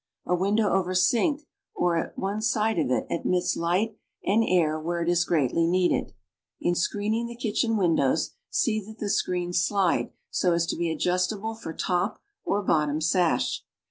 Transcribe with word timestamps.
A 0.25 0.33
window 0.33 0.71
over 0.73 0.95
sink 0.95 1.43
or 1.75 1.95
at 1.95 2.17
one 2.17 2.41
side 2.41 2.79
of 2.79 2.89
it 2.89 3.05
admits 3.11 3.55
light 3.55 3.99
and 4.25 4.43
air 4.43 4.79
where 4.79 5.03
it 5.03 5.07
is 5.07 5.23
greatly 5.23 5.67
needed. 5.67 6.11
In 6.59 6.73
screening 6.73 7.27
the 7.27 7.35
kilchen 7.35 7.77
windows, 7.77 8.31
see 8.49 8.83
that 8.83 8.97
the 8.97 9.09
screens 9.11 9.63
slide 9.63 10.05
iK"^^ 10.07 10.11
so 10.31 10.53
as 10.53 10.65
to 10.65 10.75
be 10.75 10.89
adjustable 10.89 11.53
for 11.53 11.71
top 11.71 12.19
or 12.43 12.63
bottom 12.63 12.99
sash. 12.99 13.63